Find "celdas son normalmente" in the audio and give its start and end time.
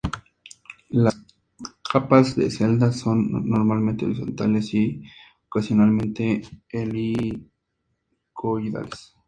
2.49-4.05